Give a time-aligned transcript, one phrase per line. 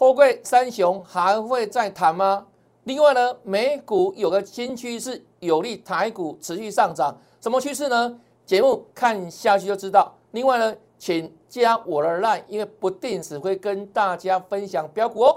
[0.00, 2.46] 货柜三雄还会再谈吗？
[2.84, 8.18] 另外呢，美股有个新趋势，有利台股持续上涨，什么趋势呢？
[8.46, 10.10] 节目看下去就知道。
[10.30, 15.36] 另外呢，请加我的 line，因为不定时会跟大家分享标股哦。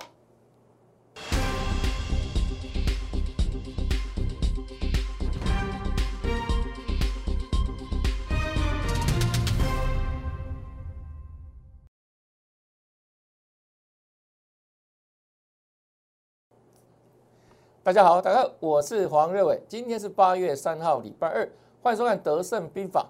[17.85, 21.45] 大家好，大家好，我是黄瑞伟，今天是八月三号，礼拜二，
[21.81, 23.05] 欢迎收看德胜兵法。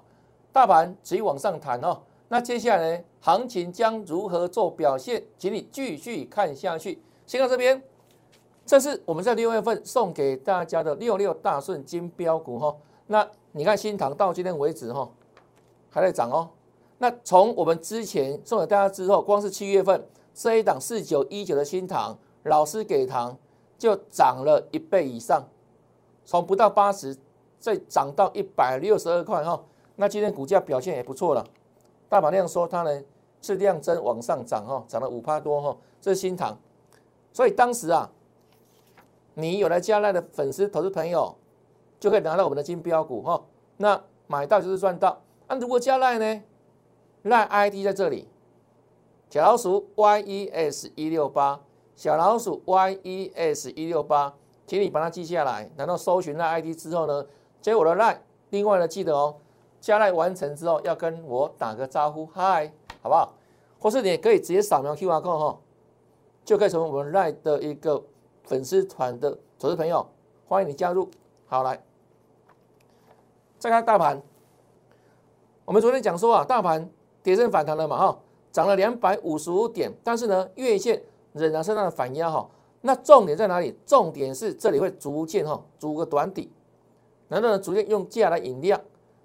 [0.52, 5.24] 大盘持续往上弹哦，那接下来呢，行情将如何做表现？
[5.38, 7.00] 请你继续看下去。
[7.28, 7.84] 先到这边，
[8.66, 12.76] 这是我们在六月份送给大家的六六大顺金标股哈。
[13.06, 15.08] 那你看新塘到今天为止哈，
[15.92, 16.50] 还在涨哦。
[16.98, 23.38] 那从我们之前送给大家之后，光是七月份这一档四九一九的新塘，老师给糖。
[23.84, 25.44] 就涨了一倍以上，
[26.24, 27.18] 从不到八十，
[27.60, 29.62] 再涨到一百六十二块哈。
[29.98, 31.46] 那今天股价表现也不错了，
[32.08, 33.04] 大盘量说它呢
[33.42, 36.58] 是量增往上涨哈，涨了五趴多哈，这是新塘。
[37.34, 38.10] 所以当时啊，
[39.34, 41.36] 你有来加赖的粉丝投资朋友，
[42.00, 43.44] 就可以拿到我们的金标股哈。
[43.76, 45.22] 那买到就是赚到。
[45.50, 46.42] 那如果加赖呢，
[47.24, 48.30] 赖 ID 在这里，
[49.30, 51.60] 小老鼠 YES 一六八。
[51.96, 54.34] 小老鼠 y e s 一六八，
[54.66, 55.70] 请你把它记下来。
[55.78, 57.26] 然后搜寻那 ID 之后呢，
[57.62, 58.18] 接我的 line。
[58.50, 59.36] 另外呢，记得哦，
[59.82, 62.72] 加 Line 完成之后要跟我打个招呼，嗨，
[63.02, 63.34] 好不好？
[63.80, 65.60] 或是你也可以直接扫描 QR code 哈，
[66.46, 68.04] 就可以成为我们 line 的一个
[68.44, 70.08] 粉丝团的投资朋友，
[70.48, 71.10] 欢迎你加入。
[71.48, 71.84] 好，来
[73.60, 74.22] 再看大盘，
[75.66, 76.90] 我们昨天讲说啊，大盘
[77.22, 78.20] 跌升反弹了嘛，哈，
[78.52, 81.02] 涨了两百五十五点，但是呢，月线。
[81.34, 82.50] 仍然是那的反压哈，
[82.82, 83.76] 那重点在哪里？
[83.86, 86.52] 重点是这里会逐渐哈，逐个短底，
[87.28, 88.80] 然后呢，逐渐用价来引量。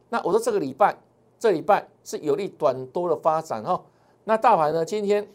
[0.09, 0.97] 那我说这个礼拜，
[1.39, 3.85] 这礼拜是有利短多的发展哈。
[4.25, 5.29] 那大盘呢，今天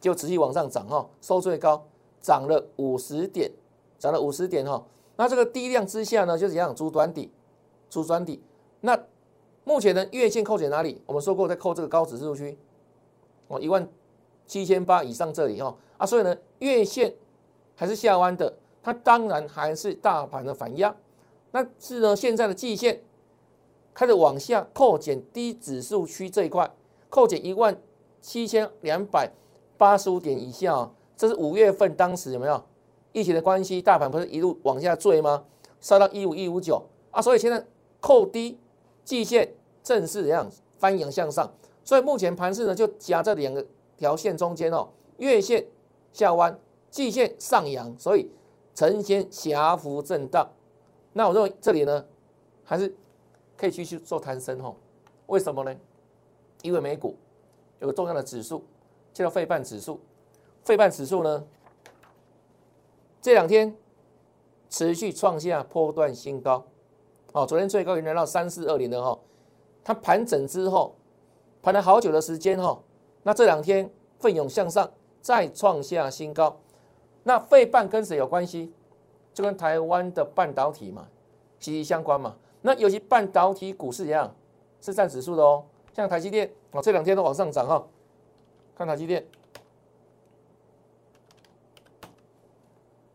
[0.00, 1.84] 就持续往上涨哈，收最高
[2.20, 3.50] 涨了五十点，
[3.98, 4.82] 涨了五十点哈。
[5.16, 6.74] 那这个低量之下呢，就是样？
[6.74, 7.30] 逐短底，
[7.90, 8.42] 逐短底。
[8.80, 8.98] 那
[9.64, 11.02] 目前的月线扣减哪里？
[11.06, 12.58] 我们说过在扣这个高指数区，
[13.48, 13.86] 哦，一万。
[14.46, 17.14] 七千八以上这里哈啊，所以呢，月线
[17.74, 20.94] 还是下弯的，它当然还是大盘的反压。
[21.52, 23.02] 那是呢，现在的季线
[23.94, 26.70] 开始往下扣减低指数区这一块，
[27.08, 27.80] 扣减一万
[28.20, 29.30] 七千两百
[29.78, 32.62] 八十五点以下，这是五月份当时有没有
[33.12, 35.44] 疫情的关系，大盘不是一路往下坠吗？
[35.80, 37.64] 杀到一五一五九啊，所以现在
[38.00, 38.58] 扣低
[39.04, 41.52] 季线正式怎样翻扬向上，
[41.84, 43.64] 所以目前盘势呢就夹这两个。
[44.02, 45.64] 条线中间哦，月线
[46.12, 46.58] 下弯，
[46.90, 48.28] 季线上扬，所以
[48.74, 50.50] 呈现狭幅震荡。
[51.12, 52.04] 那我认为这里呢，
[52.64, 52.92] 还是
[53.56, 54.74] 可以继续做弹升哦。
[55.26, 55.72] 为什么呢？
[56.62, 57.16] 因为美股
[57.78, 58.64] 有个重要的指数
[59.14, 60.00] 叫做费半指数，
[60.64, 61.44] 费半指数呢
[63.20, 63.72] 这两天
[64.68, 66.66] 持续创下波段新高。
[67.30, 69.20] 哦，昨天最高已经来到三四二零了哈。
[69.84, 70.96] 它盘整之后，
[71.62, 72.82] 盘了好久的时间哈。
[73.24, 73.88] 那这两天
[74.18, 74.90] 奋勇向上，
[75.20, 76.56] 再创下新高。
[77.22, 78.72] 那费半跟谁有关系？
[79.32, 81.06] 就跟台湾的半导体嘛，
[81.60, 82.36] 息息相关嘛。
[82.62, 84.34] 那尤其半导体股市一样，
[84.80, 85.64] 是占指数的哦。
[85.94, 87.86] 像台积电哦，这两天都往上涨哈。
[88.76, 89.24] 看台积电，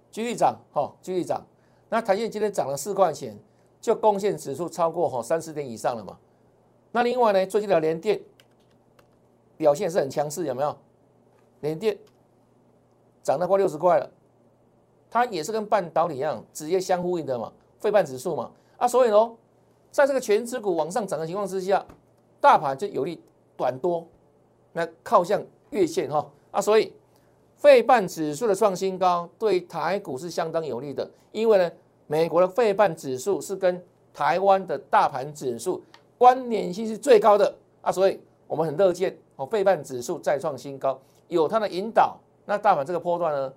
[0.09, 1.45] 继续涨哈，继续涨。
[1.89, 3.37] 那台积电今天涨了四块钱，
[3.81, 6.17] 就贡献指数超过哈三十点以上了嘛。
[6.93, 8.21] 那另外呢，最近的联电。
[9.57, 10.77] 表现是很强势，有没有？
[11.61, 11.97] 联电
[13.23, 14.07] 涨到快六十块了，
[15.09, 18.51] 它也是跟半导体一样，直接相呼应的嘛，费半指数嘛。
[18.77, 19.31] 啊，所以呢，
[19.91, 21.83] 在这个全指股往上涨的情况之下，
[22.39, 23.19] 大盘就有利
[23.57, 24.07] 短多，
[24.71, 26.31] 那靠向月线哈。
[26.51, 26.93] 啊，所以
[27.55, 31.71] 费半指数的创新高对台股是相当有利的，因为呢，
[32.05, 33.83] 美国的费半指数是跟
[34.13, 35.83] 台湾的大盘指数
[36.19, 39.17] 关联性是最高的啊，所以我们很乐见。
[39.37, 40.99] 哦，费半指数再创新高，
[41.29, 43.53] 有它的引导，那大盘这个波段呢，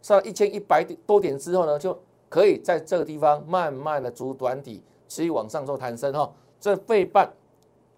[0.00, 1.98] 上一千一百点多点之后呢，就
[2.28, 6.32] 可以在这个地方慢慢的逐短底，持续往上做弹升哈。
[6.60, 7.28] 这费半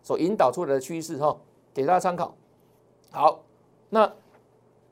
[0.03, 1.37] 所引导出来的趋势哈，
[1.75, 2.35] 给大家参考。
[3.11, 3.41] 好，
[3.91, 4.11] 那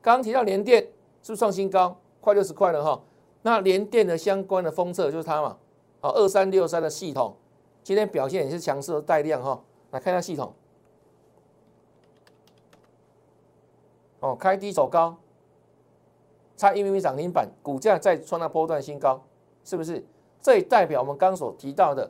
[0.01, 0.81] 刚提到联电
[1.23, 3.01] 是不是创新高，快六十块了哈。
[3.41, 5.57] 那联电的相关的封测就是它嘛，
[5.99, 7.35] 好，二三六三的系统，
[7.83, 9.59] 今天表现也是强势的带量哈。
[9.91, 10.53] 来看一下系统。
[14.19, 15.15] 哦，开低走高，
[16.57, 19.21] 差一米米涨停板，股价再创那波段新高，
[19.63, 20.03] 是不是？
[20.41, 22.09] 这也代表我们刚所提到的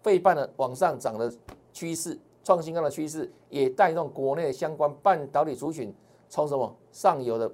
[0.00, 1.32] 费半的往上涨的
[1.72, 5.92] 趋势，创新高的趋势，也带动国内相关半导体族群
[6.28, 7.50] 从什么上游的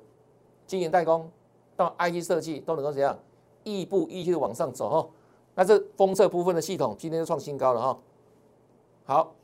[0.66, 1.30] 晶圆代工
[1.74, 3.18] 到 IT 设计都能够怎样
[3.64, 5.08] 亦步亦趋的往上走哈。
[5.54, 7.98] 那这封测部分的系统今天就创新高了哈。
[9.04, 9.34] 好，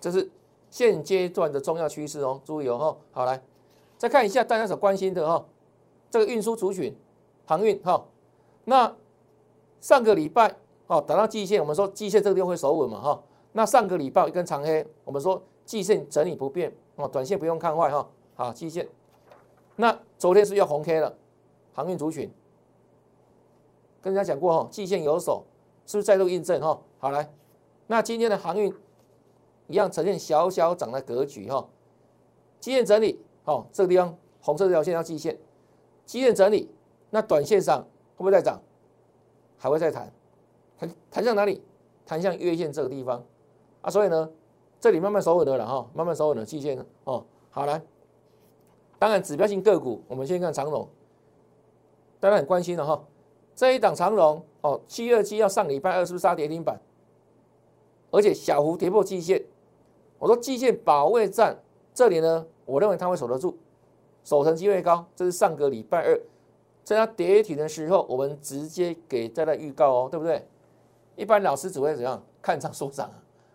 [0.00, 0.30] 这是
[0.74, 2.96] 现阶段的重要趋势哦，注意哦哈。
[3.12, 3.40] 好来，
[3.96, 5.46] 再看一下大家所关心的哈，
[6.10, 6.92] 这个运输族群
[7.46, 8.04] 航运哈，
[8.64, 8.92] 那。
[9.80, 10.56] 上个礼拜
[10.86, 13.22] 哦，等到季线，我们说季线这个地方会守稳嘛哈。
[13.52, 18.08] 那上个礼拜一根长黑，我们说季线整理不变哦，短线不用看坏哈。
[18.34, 18.88] 好，季线。
[19.76, 21.14] 那昨天是要红 K 了，
[21.74, 22.32] 航运族群，
[24.00, 25.44] 跟大家讲过哈，季线有手，
[25.84, 26.80] 是不是再度印证哈？
[26.98, 27.30] 好来，
[27.86, 28.74] 那今天的航运
[29.68, 31.68] 一样呈现小小涨的格局哈。
[32.60, 35.38] 基线整理哦，这个地方红色这条线要季线，
[36.06, 36.70] 基线整理，
[37.10, 37.82] 那短线上
[38.16, 38.60] 会不会再涨？
[39.56, 40.12] 还会再弹，
[40.78, 41.62] 弹弹向哪里？
[42.04, 43.24] 弹向月线这个地方
[43.80, 44.30] 啊，所以呢，
[44.78, 47.24] 这里慢慢守稳的了哈，慢慢守稳的季线哦。
[47.50, 47.80] 好来，
[48.98, 50.86] 当然指标性个股，我们先看长龙，
[52.20, 53.02] 大家很关心的哈。
[53.54, 56.78] 这一档长龙哦，七二七要上礼拜二是不是杀跌停板？
[58.10, 59.42] 而且小幅跌破季线，
[60.24, 61.54] 我说季线保卫战
[61.92, 63.58] 这里呢，我认为它会守得住，
[64.24, 65.04] 守成机会高。
[65.14, 66.18] 这是上个礼拜二。
[66.82, 70.48] 在它跌停的时候，我们直接给大家预告哦，对不对？
[71.14, 73.10] 一般老师只会怎样看涨说涨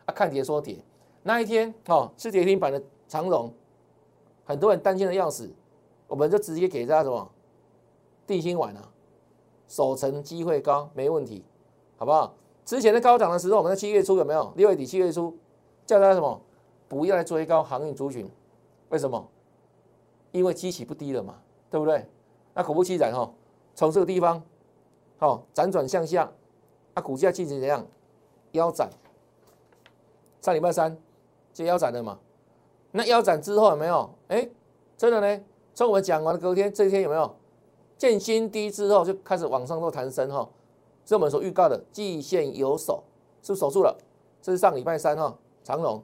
[0.06, 0.78] 啊，看跌说跌。
[1.24, 3.52] 那一天哦，是跌停板的长龙，
[4.46, 5.50] 很多人担心的要死，
[6.08, 7.28] 我们就直接给大家什么
[8.28, 8.92] 定心丸啊，
[9.68, 11.44] 守成机会高，没问题，
[11.98, 12.36] 好不好？
[12.64, 14.54] 之前的高涨的时候，我们在七月初有没有？
[14.56, 15.36] 六月底七月初
[15.88, 16.40] 叫大家什么？
[16.90, 18.30] 不要来追高航运族群，
[18.90, 19.26] 为什么？
[20.34, 21.36] 因为基期不低了嘛，
[21.70, 22.06] 对不对？
[22.54, 23.32] 那果不其然哈，
[23.74, 24.44] 从这个地方，
[25.20, 26.30] 哦，辗转向下，
[26.96, 27.86] 啊，股价进行怎样
[28.52, 28.90] 腰斩？
[30.42, 30.98] 上礼拜三
[31.54, 32.20] 就腰斩了嘛？
[32.92, 34.10] 那腰斩之后有没有？
[34.28, 34.50] 哎，
[34.98, 35.44] 真的呢？
[35.76, 37.36] 从我们讲完的隔天，这一天有没有
[37.98, 40.50] 见新低之后就开始往上做弹升哈？
[41.06, 43.04] 是我们所预告的季线有手，
[43.42, 43.98] 是守住了？
[44.42, 46.04] 这是上礼拜三哈，长龙，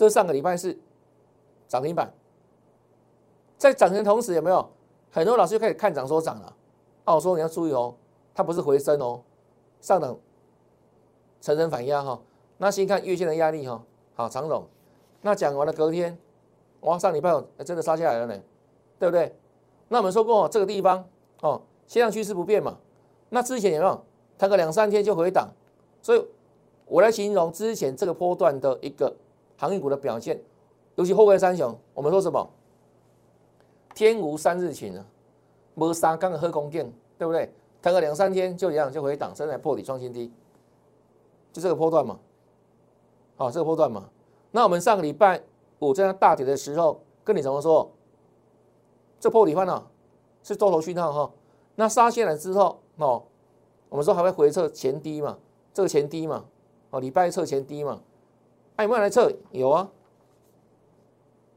[0.00, 0.74] 这上个礼拜四
[1.68, 2.10] 涨停板。
[3.58, 4.66] 在涨停同时，有没有
[5.10, 6.56] 很多老师就开始看涨说涨了？
[7.04, 7.94] 哦，我说你要注意哦，
[8.34, 9.20] 它不是回升哦，
[9.82, 10.18] 上等
[11.42, 12.18] 层层反压哈。
[12.56, 13.84] 那先看月线的压力哈。
[14.14, 14.66] 好，长总，
[15.20, 16.16] 那讲完了隔天，
[16.80, 17.30] 哇，上礼拜
[17.62, 18.40] 真的杀下来了呢，
[18.98, 19.36] 对不对？
[19.88, 21.06] 那我们说过这个地方
[21.42, 22.78] 哦，线上趋势不变嘛。
[23.28, 24.02] 那之前有没有
[24.38, 25.50] 弹个两三天就回档？
[26.00, 26.26] 所以
[26.86, 29.14] 我来形容之前这个波段的一个
[29.60, 30.42] 航运股的表现，
[30.94, 32.48] 尤其后位三雄，我们说什么？
[33.94, 35.04] 天无三日晴啊，
[35.74, 37.52] 没三刚的喝空电，对不对？
[37.82, 40.32] 弹个两三天就一样，就回档，甚至破底创新低，
[41.52, 42.18] 就这个波段嘛。
[43.36, 44.08] 好，这个波段嘛。
[44.50, 45.42] 那我们上个礼拜
[45.80, 47.90] 五在那大跌的时候，跟你怎么说？
[49.18, 49.86] 这破底翻了，
[50.42, 51.30] 是多头讯号哈。
[51.74, 53.22] 那杀下来之后，哦，
[53.90, 55.36] 我们说还会回测前低嘛？
[55.74, 56.46] 这个前低嘛，
[56.88, 58.00] 哦，礼拜一测前低嘛。
[58.80, 59.30] 哎，有没有来测？
[59.50, 59.90] 有啊。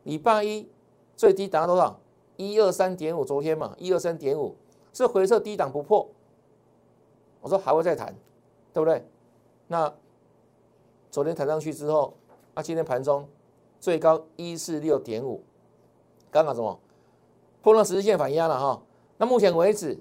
[0.03, 0.67] 礼拜一
[1.15, 1.97] 最低达到多少？
[2.35, 4.57] 一二三点五，昨天嘛，一二三点五
[4.92, 6.09] 是回撤低档不破，
[7.39, 8.13] 我说还会再弹，
[8.73, 9.07] 对不对？
[9.68, 9.94] 那
[11.09, 12.13] 昨天弹上去之后，
[12.56, 13.25] 那今天盘中
[13.80, 15.45] 最高一四六点五，
[16.30, 16.77] 刚刚什么
[17.61, 18.83] 碰到十字线反压了哈？
[19.15, 19.97] 那目前为止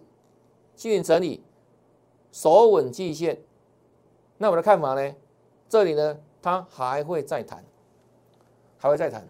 [0.75, 1.45] 进行整理，
[2.33, 3.41] 守稳季线，
[4.39, 5.15] 那我的看法呢？
[5.69, 7.65] 这里呢，它还会再弹，
[8.77, 9.27] 还会再弹。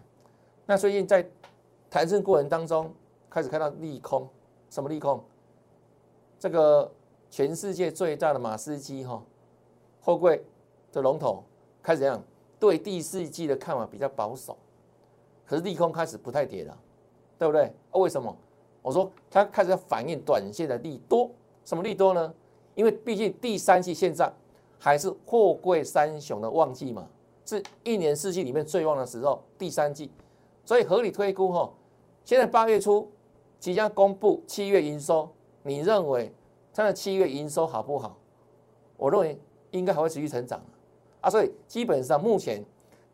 [0.65, 1.25] 那最近在。
[1.89, 2.91] 弹升过程当中，
[3.29, 4.27] 开始看到利空，
[4.67, 5.23] 什么利空？
[6.39, 6.91] 这个
[7.29, 9.23] 全世界最大的马士基哈
[10.01, 10.43] 货柜
[10.91, 11.43] 的龙头
[11.83, 12.19] 开始这样？
[12.59, 14.57] 对第四季的看法比较保守，
[15.45, 16.75] 可是利空开始不太跌了，
[17.37, 17.71] 对不对？
[17.91, 18.35] 为什么？
[18.81, 21.29] 我说它开始反映短线的利多，
[21.63, 22.33] 什么利多呢？
[22.73, 24.33] 因为毕竟第三季现在
[24.83, 27.07] 还是货柜三雄的旺季嘛，
[27.45, 30.11] 是一年四季里面最旺的时候，第三季，
[30.65, 31.71] 所以合理推估哈。
[32.25, 33.09] 现在八月初
[33.61, 35.29] 即将公布七月营收，
[35.61, 36.33] 你认为
[36.73, 38.17] 它的七月营收好不好？
[38.97, 39.39] 我认为
[39.71, 40.61] 应该还会持续成长
[41.21, 42.61] 啊，所以基本上目前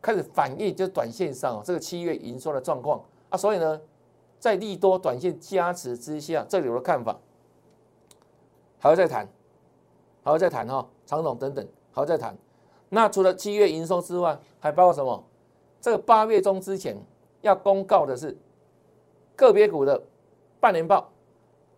[0.01, 2.99] 开始反映就短线上这个七月营收的状况
[3.29, 3.79] 啊，所以呢，
[4.39, 7.19] 在利多短线加持之下，这里我的看法
[8.79, 9.29] 还会再谈，
[10.23, 12.37] 还会再谈哈，长总等等还会再谈。
[12.89, 15.23] 那除了七月营收之外，还包括什么？
[15.81, 16.97] 这个八月中之前
[17.41, 18.37] 要公告的是。
[19.35, 20.03] 个别股的
[20.59, 21.09] 半年报，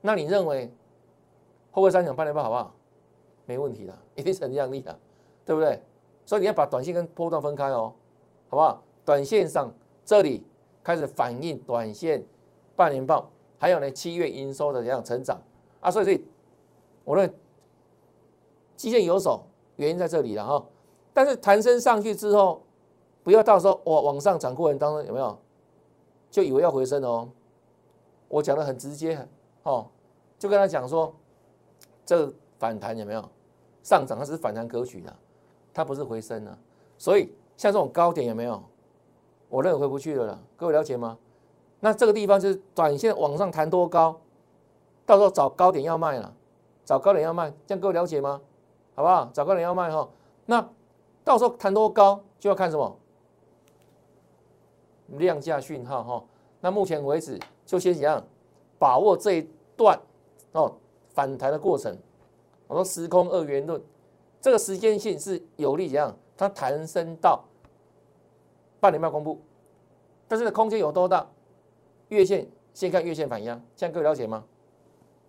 [0.02, 0.74] 那你认为
[1.70, 2.74] 后会三讲半年报好不好？
[3.46, 4.98] 没问题的，一定成长力的，
[5.46, 5.80] 对不对？
[6.26, 7.94] 所以你要把短线跟波段分开哦，
[8.50, 8.82] 好不好？
[9.06, 9.72] 短线上
[10.04, 10.44] 这里
[10.82, 12.26] 开始反映短线
[12.76, 15.40] 半年报，还有呢七月营收的这样成长
[15.80, 16.26] 啊，所以所以
[17.04, 17.36] 我认为
[18.82, 19.44] 基线有手，
[19.76, 20.66] 原因在这里了哈。
[21.14, 22.64] 但是弹升上去之后，
[23.22, 25.38] 不要到时候我往上涨过程当中有没有
[26.32, 27.30] 就以为要回升哦？
[28.28, 29.28] 我讲的很直接
[29.62, 29.86] 哦，
[30.40, 31.14] 就跟他讲说，
[32.04, 33.24] 这个反弹有没有
[33.84, 34.18] 上涨？
[34.18, 35.16] 它是反弹格局的，
[35.72, 36.58] 它不是回升的。
[36.98, 38.64] 所以像这种高点有没有？
[39.48, 40.44] 我认为回不去了了。
[40.58, 41.20] 各位了解吗？
[41.82, 44.20] 那这个地方就是短线往上弹多高，
[45.06, 46.34] 到时候找高点要卖了，
[46.84, 48.42] 找高点要卖，这样各位了解吗？
[49.02, 49.30] 好不好？
[49.34, 50.08] 找个人要卖哈。
[50.46, 50.70] 那
[51.24, 52.98] 到时候弹多高就要看什么
[55.08, 56.24] 量价讯号哈。
[56.60, 57.40] 那目前为止。
[57.64, 58.22] 就先怎样
[58.78, 59.98] 把握这一段
[60.52, 60.76] 哦
[61.14, 61.98] 反弹的过程。
[62.68, 63.82] 我说时空二元论，
[64.42, 66.14] 这个时间性是有利怎样？
[66.36, 67.46] 它弹升到
[68.82, 69.40] 半年半公布，
[70.28, 71.26] 但是呢空间有多大？
[72.10, 74.44] 月线先看月线反压，这样各位了解吗？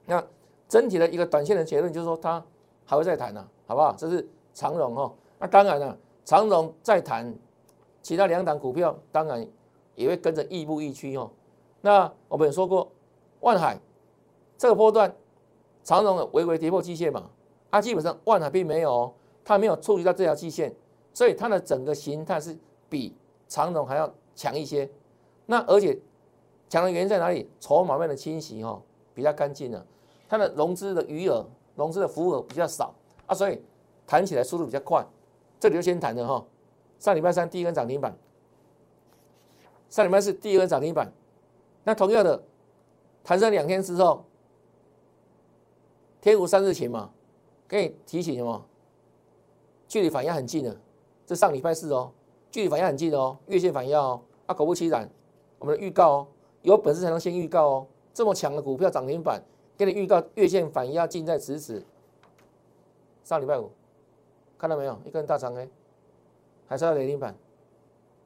[0.07, 0.25] 那
[0.69, 2.45] 整体的一个短线的结论就是说它
[2.85, 3.95] 还会再谈呢，好不好？
[3.97, 5.13] 这是长荣哦。
[5.39, 7.35] 那当然了，长荣再谈，
[8.01, 9.47] 其他两档股票当然
[9.95, 11.31] 也会跟着亦步亦趋哦。
[11.81, 12.91] 那我们也说过，
[13.41, 13.79] 万海
[14.57, 15.13] 这个波段
[15.83, 17.29] 长荣的微微跌破季线嘛，
[17.71, 19.13] 它基本上万海并没有，
[19.45, 20.73] 它没有触及到这条季线，
[21.13, 22.57] 所以它的整个形态是
[22.89, 23.17] 比
[23.49, 24.89] 长荣还要强一些。
[25.47, 25.99] 那而且
[26.69, 27.51] 强的原因在哪里？
[27.59, 28.81] 筹码面的清洗哈
[29.13, 29.85] 比较干净了，
[30.29, 31.45] 它的融资的余额、
[31.77, 32.95] 融资的浮额比较少。
[33.27, 33.61] 啊，所以
[34.07, 35.05] 弹起来速度比较快。
[35.61, 36.45] 这里就先谈的哈，
[36.99, 38.17] 上礼拜三第一根涨停板，
[39.89, 41.13] 上礼拜四第二根涨停板。
[41.85, 42.43] 那同样的，
[43.23, 44.25] 弹升两天之后，
[46.21, 47.11] 天无三日晴嘛，
[47.69, 48.65] 给你提醒什么？
[49.87, 50.77] 距离反应很近的，
[51.27, 52.11] 这上礼拜四哦，
[52.51, 55.09] 距离反应很近的哦，月线反应哦，啊，果不其然，
[55.59, 56.27] 我们的预告哦，
[56.63, 59.41] 有本事才能先预告哦，这么强的股票涨停板，
[59.77, 61.85] 给你预告月线反压近在咫尺。
[63.25, 63.71] 上礼拜五
[64.59, 64.99] 看到没有？
[65.05, 65.69] 一根大长 A，
[66.67, 67.35] 还是要跌停板？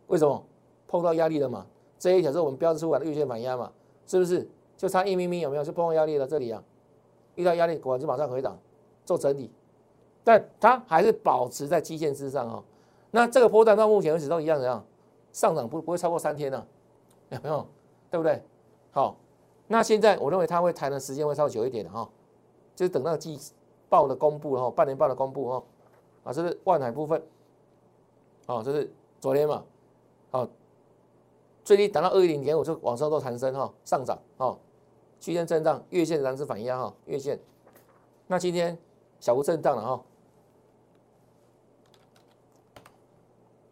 [0.07, 0.45] 为什么？
[0.89, 1.67] 碰到压力了嘛？
[1.99, 3.73] 这一条是我们标志出来的月线反压嘛，
[4.07, 4.47] 是不是？
[4.77, 5.65] 就差一咪咪有没有？
[5.65, 6.63] 就碰到压力了这里啊，
[7.35, 8.59] 遇到压力果然就马上回档
[9.05, 9.51] 做整理，
[10.23, 12.63] 但它还是保持在基线之上哦。
[13.11, 14.85] 那这个波段到目前为止都一样的样，
[15.33, 16.67] 上涨不不会超过三天呢，
[17.31, 17.67] 有没有？
[18.11, 18.41] 对不对？
[18.93, 19.17] 好，
[19.69, 22.09] 那现在我认为它会谈的时间会稍久一点的哈，
[22.75, 23.39] 就是等到季
[23.89, 25.65] 报的公布哈，半年报的公布哈，
[26.25, 27.23] 啊，这是万海部分，
[28.47, 29.65] 哦，这是昨天嘛，
[30.31, 30.49] 哦。
[31.65, 34.57] 最低达到二一零点五，就往上做弹升哈，上涨哈，
[35.19, 37.41] 区间震荡，月线仍是反压哈，月线。
[38.29, 38.79] 那今天
[39.19, 40.05] 小幅震荡了哈，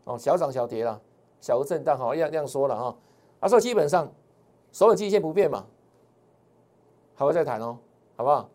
[0.06, 1.00] 哦，小涨小跌了，
[1.40, 2.96] 小幅震荡哈，样这样说了哈。
[3.38, 4.12] 啊，所以基本上
[4.72, 5.64] 所有季线不变嘛，
[7.14, 7.78] 还会再谈哦，
[8.16, 8.48] 好不好？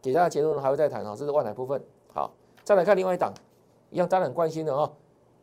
[0.00, 1.82] 给大家结论还会再谈哦，这是万海部分。
[2.12, 2.32] 好，
[2.64, 3.32] 再来看另外一档，
[3.90, 4.92] 一样大家很关心的哦，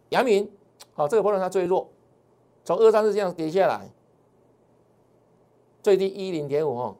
[0.09, 0.51] 阳明，
[0.93, 1.87] 好，这个波段它最弱。
[2.65, 3.89] 从二三四这样跌下来，
[5.81, 6.95] 最低一零点五哦，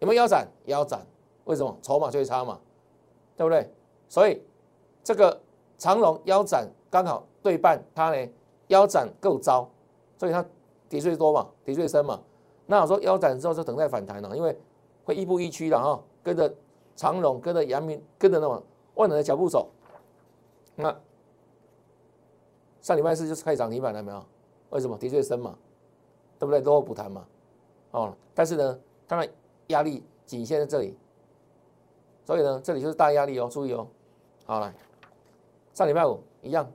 [0.00, 0.48] 有没有腰斩？
[0.64, 1.06] 腰斩，
[1.44, 1.76] 为什么？
[1.82, 2.58] 筹码最差嘛，
[3.36, 3.70] 对不对？
[4.08, 4.42] 所以
[5.02, 5.40] 这个
[5.76, 8.32] 长龙腰斩刚好对半，它呢
[8.68, 9.68] 腰斩够糟，
[10.16, 10.44] 所以它
[10.88, 12.20] 跌最多嘛，跌最深嘛。
[12.66, 14.58] 那我说腰斩之后就等待反弹了，因为
[15.04, 16.52] 会亦步亦趋的哈，跟着
[16.96, 18.62] 长龙，跟着阳明，跟着那种
[18.94, 19.70] 万能的脚步走。
[20.76, 20.94] 那
[22.80, 24.24] 上礼拜四就是开始涨停板了没有？
[24.70, 25.56] 为什么跌最深嘛，
[26.38, 26.60] 对不对？
[26.60, 27.26] 都会补弹嘛，
[27.92, 29.30] 哦，但是呢，它的
[29.68, 30.96] 压力仅限在这里，
[32.24, 33.86] 所以呢，这里就是大压力哦，注意哦。
[34.46, 34.74] 好来，
[35.74, 36.68] 上礼拜五一样，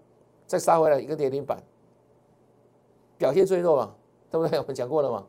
[0.47, 1.61] 再杀回来一个跌停板，
[3.17, 3.93] 表现最弱嘛，
[4.31, 4.57] 对不对？
[4.59, 5.27] 我们讲过了嘛，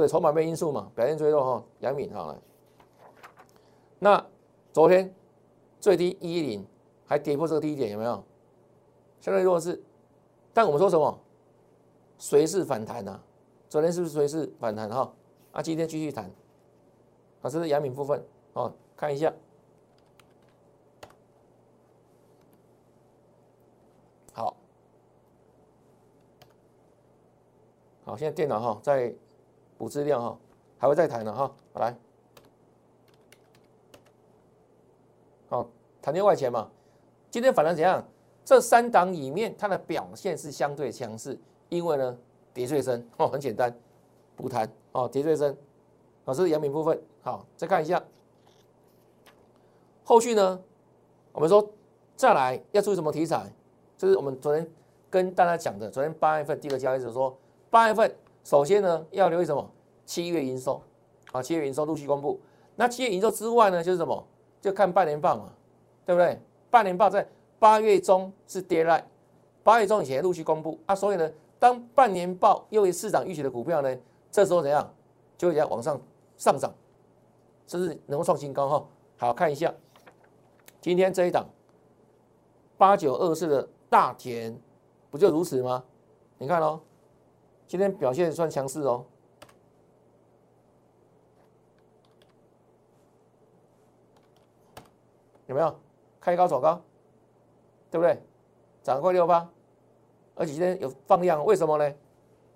[0.00, 0.08] 对？
[0.08, 2.38] 筹码面因素嘛，表现最弱哈，杨敏好来。
[3.98, 4.26] 那
[4.72, 5.14] 昨天
[5.80, 6.66] 最低一零，
[7.06, 8.22] 还跌破这个低点有没有？
[9.20, 9.82] 相对弱势，
[10.52, 11.18] 但我们说什么？
[12.18, 13.20] 随势反弹呐，
[13.68, 15.12] 昨天是不是随势反弹哈？
[15.52, 16.24] 啊，今天继续谈，
[17.42, 18.22] 啊，这是阳明部分
[18.52, 19.32] 哦，看一下，
[24.32, 24.56] 好，
[28.04, 29.14] 好，现在电脑哈在
[29.78, 30.38] 补资料哈，
[30.78, 31.96] 还会再谈的哈，好来，
[35.48, 35.68] 好，
[36.00, 36.70] 谈天外钱嘛，
[37.30, 38.04] 今天反弹怎样？
[38.44, 41.38] 这三档里面它的表现是相对强势。
[41.68, 42.16] 因为呢，
[42.54, 43.76] 跌最深哦，很简单，
[44.36, 45.52] 补弹哦，跌最深，
[46.24, 47.02] 好，这是阳明部分。
[47.22, 48.00] 好，再看一下
[50.04, 50.62] 后续呢？
[51.32, 51.68] 我们说
[52.14, 53.52] 再来要注意什么题材？
[53.98, 54.64] 这是我们昨天
[55.10, 55.90] 跟大家讲的。
[55.90, 57.36] 昨天八月份第一个交易日说，
[57.68, 58.14] 八月份
[58.46, 59.68] 首先呢要留意什么？
[60.04, 60.80] 七月营收
[61.32, 62.40] 啊，七月营收陆续公布。
[62.76, 64.24] 那七月营收之外呢，就是什么？
[64.60, 65.52] 就看半年报嘛，
[66.04, 66.40] 对不对？
[66.70, 69.04] 半年报在八月中是跌来，
[69.64, 73.96] 八月中以前陆续公布啊，所以呢，当半年报又为市场预期的股票呢，
[74.30, 74.94] 这时候怎样？
[75.36, 76.00] 就要往上
[76.36, 76.72] 上涨，
[77.66, 78.86] 甚至能够创新高哈。
[79.16, 79.74] 好看一下，
[80.80, 81.44] 今天这一档
[82.78, 84.56] 八九二四的大田，
[85.10, 85.82] 不就如此吗？
[86.38, 86.80] 你看哦，
[87.66, 89.04] 今天表现算强势哦。
[95.46, 95.78] 有没有
[96.20, 96.82] 开高走高，
[97.90, 98.20] 对不对？
[98.82, 99.48] 涨快六八，
[100.34, 101.94] 而且今天有放量，为什么呢？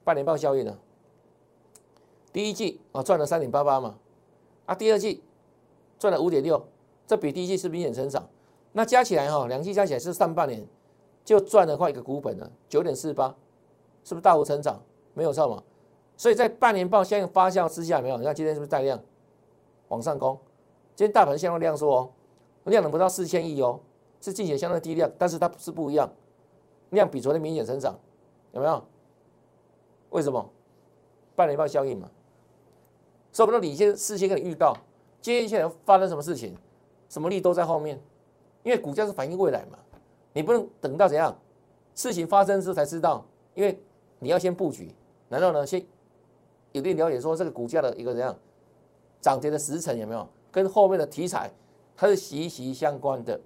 [0.02, 0.76] 半年报效应呢？
[2.32, 3.96] 第一季啊赚了三点八八嘛，
[4.66, 5.22] 啊第二季
[5.98, 6.64] 赚了五点六，
[7.06, 8.28] 这比第一季是明显成长。
[8.72, 10.64] 那加起来哈，两季加起来是上半年
[11.24, 13.28] 就赚了快一个股本了，九点四八，
[14.04, 14.80] 是不是大幅成长？
[15.14, 15.62] 没有错嘛。
[16.16, 18.16] 所以在半年报效应发酵之下，没有？
[18.18, 19.00] 你看今天是不是带量
[19.88, 20.38] 往上攻？
[20.94, 22.10] 今天大盘相对量缩哦。
[22.64, 23.80] 量能不到四千亿哦，
[24.20, 26.08] 是进行相对低量，但是它是不一样，
[26.90, 27.98] 量比昨天明显成长，
[28.52, 28.84] 有没有？
[30.10, 30.50] 为什么？
[31.34, 32.10] 半年报效应嘛，
[33.32, 34.76] 所以我们都领先事先跟你预告，
[35.22, 36.54] 接下来发生什么事情，
[37.08, 37.98] 什么利都在后面，
[38.62, 39.78] 因为股价是反映未来嘛，
[40.34, 41.34] 你不能等到怎样
[41.94, 43.24] 事情发生之后才知道，
[43.54, 43.82] 因为
[44.18, 44.94] 你要先布局，
[45.30, 45.82] 难道呢先
[46.72, 48.36] 有点了解说这个股价的一个怎样
[49.20, 51.50] 涨跌的时辰有没有跟后面的题材？
[51.96, 53.40] 它是息息相关的。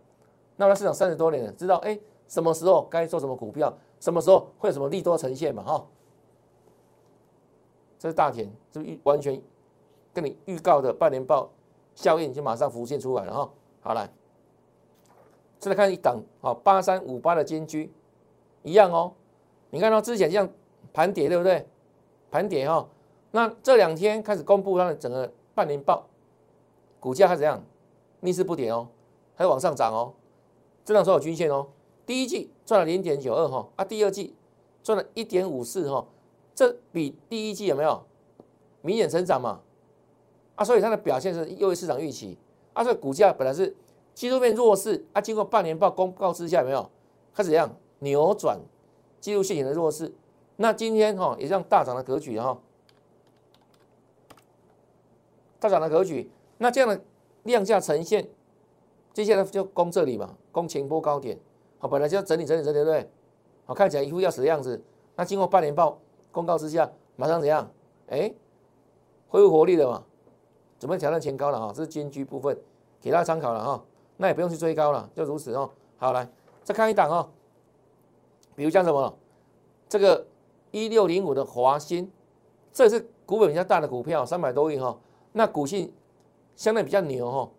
[0.56, 1.98] 那么市场三十多年了，知道哎
[2.28, 5.62] 什么时候该做什么股票，什么时候会有什么利多呈现嘛？
[5.62, 5.86] 哈，
[7.98, 9.40] 这是大田，是预完全
[10.12, 11.50] 跟你预告的半年报
[11.94, 13.50] 效应就马上浮现出来了哈。
[13.80, 14.08] 好来，
[15.58, 17.92] 再来看一档啊，八三五八的金居
[18.62, 19.12] 一样哦。
[19.70, 20.48] 你看到之前这样
[20.92, 21.66] 盘跌对不对？
[22.34, 22.88] 盘点哈，
[23.30, 26.04] 那这两天开始公布它的整个半年报，
[26.98, 27.62] 股价它怎样？
[28.22, 28.88] 逆势不跌哦，
[29.36, 30.12] 还往上涨哦，
[30.84, 31.68] 这两所有均线哦。
[32.04, 34.34] 第一季赚了零点九二哈，啊，第二季
[34.82, 36.04] 赚了一点五四哈，
[36.56, 38.02] 这比第一季有没有
[38.82, 39.60] 明显成长嘛？
[40.56, 42.36] 啊，所以它的表现是优于市场预期
[42.72, 43.76] 啊，所以股价本来是
[44.12, 46.90] 技术面弱势啊，经过半年报公告之下有没有
[47.32, 48.58] 开始怎样扭转
[49.20, 50.12] 技术线型的弱势？
[50.56, 52.58] 那今天哈也这样大涨的格局哈，
[55.58, 57.00] 大涨的格局，那这样的。
[57.44, 58.26] 量价呈现，
[59.12, 61.38] 接下来就攻这里嘛，攻前波高点。
[61.78, 63.10] 好，本来就要整理整理整理，对不对？
[63.66, 64.82] 好，看起来一副要死的样子。
[65.14, 66.00] 那经过半年报
[66.32, 67.70] 公告之下，马上怎样？
[68.08, 68.32] 哎，
[69.28, 70.02] 恢复活力了嘛？
[70.78, 72.58] 准备挑战前高了哈，这是金居部分，
[72.98, 73.84] 给大家参考了哈。
[74.16, 75.70] 那也不用去追高了，就如此哦。
[75.98, 76.26] 好，来
[76.62, 77.28] 再看一档哦，
[78.56, 79.18] 比如像什么，
[79.86, 80.26] 这个
[80.74, 82.10] 一六零五的华兴，
[82.72, 84.98] 这是股本比较大的股票，三百多亿哈。
[85.32, 85.92] 那股性。
[86.56, 87.50] 相对比较牛哈，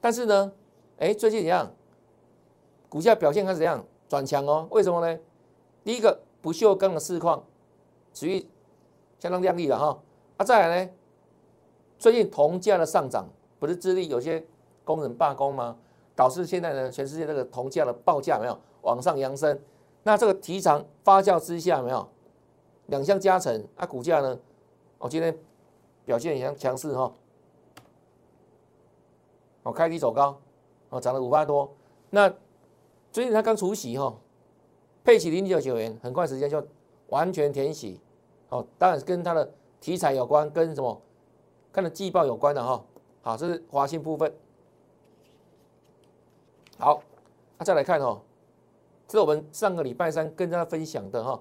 [0.00, 0.50] 但是呢，
[0.96, 1.70] 哎，最近怎样？
[2.88, 4.66] 股价表现开始怎样转强哦？
[4.70, 5.20] 为什么呢？
[5.84, 7.44] 第一个不锈钢的市况
[8.14, 8.42] 属于
[9.18, 9.98] 相当亮丽了哈。
[10.38, 10.90] 啊，再来呢，
[11.98, 13.28] 最近铜价的上涨，
[13.58, 14.42] 不是智利有些
[14.82, 15.76] 工人罢工吗？
[16.16, 19.60] 导致现在呢，全世界这个铜价的报价没有往上扬升。
[20.04, 22.08] 那这个提长发酵之下没有
[22.88, 24.38] 两相加成，啊，股价呢，
[24.98, 25.34] 哦，今天
[26.04, 27.10] 表现也强强势哈。
[29.62, 30.38] 哦，开低走高，
[30.88, 31.70] 哦，涨了五八多。
[32.10, 32.28] 那
[33.12, 34.14] 最近它刚除息哈，
[35.04, 36.66] 配起零九九元，很快时间就
[37.08, 38.00] 完全填息。
[38.48, 41.00] 哦，当然跟它的题材有关，跟什么
[41.70, 42.82] 看的季报有关的哈。
[43.20, 44.32] 好，这是华信部分。
[46.78, 47.02] 好，
[47.58, 48.22] 那再来看哦，
[49.06, 51.38] 这是我们上个礼拜三跟大家分享的哈，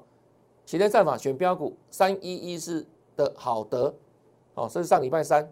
[0.67, 3.95] 前天战法选标股三一一四的好德，
[4.53, 5.49] 哦，这是上礼拜三。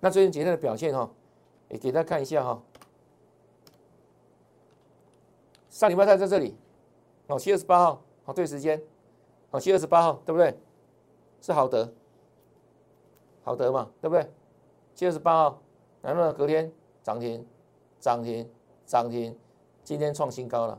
[0.00, 1.08] 那最近几天的表现哈。
[1.70, 2.62] 也给大家看一下哈，
[5.70, 6.54] 上礼拜三在这里，
[7.26, 8.80] 哦，七月十八号，好对时间，
[9.50, 10.56] 哦，七月十八号，对不对？
[11.40, 11.90] 是好德，
[13.42, 14.30] 好德嘛，对不对？
[14.94, 15.62] 七月十八号，
[16.02, 16.70] 然后呢，隔天
[17.02, 17.44] 涨停，
[17.98, 18.48] 涨停，
[18.86, 19.36] 涨停，
[19.82, 20.78] 今天创新高了，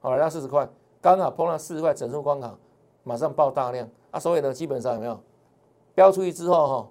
[0.00, 0.66] 好来到四十块，
[1.02, 2.56] 刚好碰到四十块整数关卡，
[3.04, 5.18] 马上爆大量啊，所以呢，基本上有没有
[5.94, 6.90] 标出去之后哈，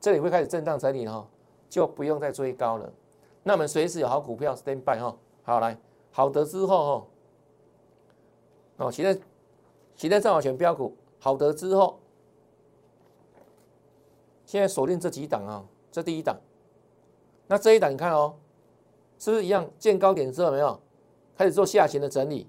[0.00, 1.28] 这里会开始震荡整理哈。
[1.70, 2.92] 就不用再追高了。
[3.44, 5.78] 那我们随时有好股票 stand by 哈，好来，
[6.10, 7.06] 好的之后
[8.76, 9.20] 哈，哦，现在
[9.94, 12.00] 现在正好选标股，好的之后，
[14.44, 16.36] 现在锁定这几档啊，这第一档。
[17.46, 18.34] 那这一档你看哦，
[19.16, 20.80] 是不是一样见高点之后没有
[21.36, 22.48] 开始做下行的整理，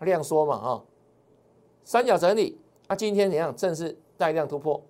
[0.00, 0.82] 量缩嘛啊，
[1.84, 2.58] 三角整理。
[2.88, 4.82] 那今天怎样正式带量突破？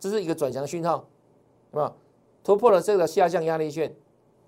[0.00, 1.06] 这是一个转强讯号，
[1.72, 1.94] 啊，
[2.42, 3.94] 突破了这个下降压力线，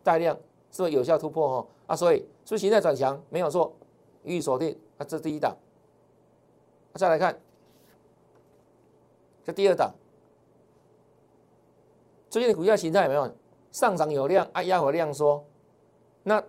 [0.02, 0.34] 带量
[0.70, 1.66] 是不是有效突破哦？
[1.86, 3.22] 啊，所以是不是形态转强？
[3.28, 3.72] 没有错，
[4.24, 4.76] 予以锁定。
[4.98, 5.56] 啊，这第一档。
[6.94, 7.38] 再来看，
[9.44, 9.94] 这第二档，
[12.28, 13.30] 最近的股价形态有没有
[13.70, 15.44] 上涨有量，啊，压回量缩？
[16.24, 16.42] 那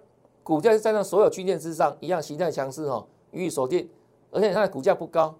[0.43, 3.89] 股价是站在所有均线之上，一样形态强势哦，予以锁定。
[4.33, 5.33] 而且它的股价不高，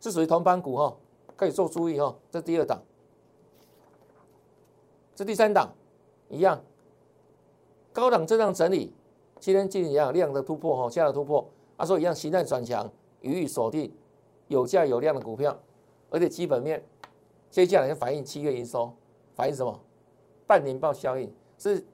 [0.00, 0.96] 是属于同板股哈，
[1.36, 2.16] 可以做注意哈。
[2.30, 2.80] 这第二档，
[5.14, 5.74] 这第三档
[6.28, 6.62] 一样，
[7.92, 8.94] 高档震荡整理，
[9.40, 11.46] 今天进一样量的突破哈，价的突破，
[11.76, 13.92] 啊，说一样形态转强，予以锁定。
[14.46, 15.54] 有价有量的股票，
[16.08, 16.82] 而且基本面
[17.50, 18.90] 接下来要反映七月营收，
[19.34, 19.78] 反映什么？
[20.46, 21.84] 半年报效应是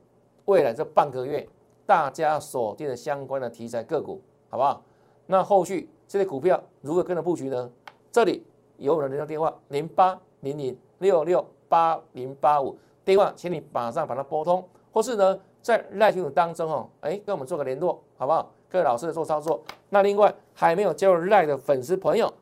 [0.45, 1.49] 未来这半个月
[1.85, 4.85] 大家锁定的相关的题材个股，好不好？
[5.27, 7.71] 那后续这些股票如何跟着布局呢？
[8.11, 8.45] 这里
[8.77, 18.53] 有我的联络电话零八零零六六八零八五电话，请你马上把它拨通，或是呢在赖群组当中哦，哎跟我们做个联络，好不好？
[18.71, 19.63] 各位老师的做操作。
[19.91, 22.33] 那另外还没有加入赖的粉丝朋友。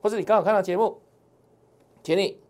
[0.00, 0.98] 或是你刚好看到节目，
[2.02, 2.40] 请你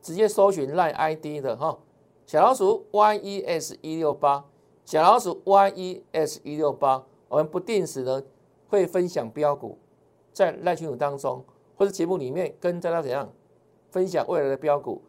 [0.00, 1.76] 直接搜寻 Line ID 的哈，
[2.24, 4.42] 小老鼠 YES 一六八，
[4.86, 8.22] 小老鼠 YES 一六八，我们不定时呢
[8.68, 9.76] 会分享标股，
[10.36, 11.42] 在赖群组当中
[11.78, 13.26] 或者节目里面跟大家怎样
[13.90, 15.00] 分享未来的标股，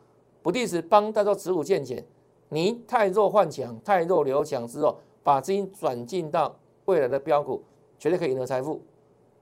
[0.41, 2.01] 不定时帮大家持股见解。
[2.47, 7.61] 您太弱换强，太弱留强之后，把资金转进到未来的标股，
[7.99, 8.81] 绝对可以赢得财富。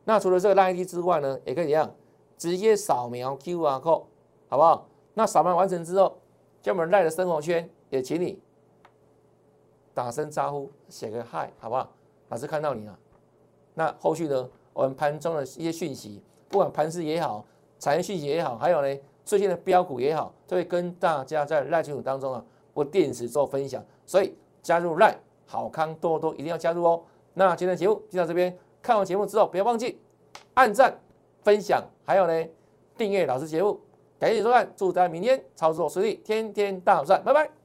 [0.06, 1.94] 那除了这个 ID 之外呢，也可以怎样？
[2.36, 4.06] 直接扫描 QR code，
[4.50, 4.88] 好不好？
[5.14, 6.18] 那扫描完成之后，
[6.64, 8.40] 叫我们赖的生活圈也请你
[9.94, 11.92] 打声招呼，写个嗨，好不好？
[12.30, 12.98] 老师看到你了。
[13.76, 14.50] 那后续呢？
[14.76, 17.46] 我们盘中的一些讯息，不管盘势也好，
[17.80, 23.82] 产业讯息也好，还有呢最近的标股也好，都会跟大家在赖群组当中啊，不定时做分享。
[24.06, 27.02] 所以加入赖好康多多一定要加入哦。
[27.36, 29.98] 那今天的节目就到这边，看完节目之后不要忘记
[30.56, 31.00] 按赞。
[31.42, 32.48] 分享还有呢，
[32.98, 33.80] 订阅老师节目，
[34.18, 37.65] 感谢收看，祝大家明天操作顺利，天天大赚，拜拜。